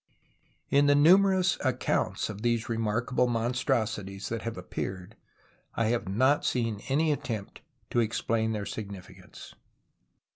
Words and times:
In 0.71 0.87
the 0.87 0.95
numerous 0.95 1.59
accounts 1.63 2.27
of 2.27 2.41
these 2.41 2.67
remark 2.67 3.09
able 3.13 3.27
monstrosities 3.27 4.29
that 4.29 4.41
have 4.41 4.57
appeared, 4.57 5.15
I 5.75 5.89
have 5.89 6.09
not 6.09 6.43
seen 6.43 6.81
any 6.89 7.11
attempt 7.11 7.61
to 7.91 7.99
explain 7.99 8.51
their 8.51 8.63
signifi 8.63 9.17
cance. 9.21 9.53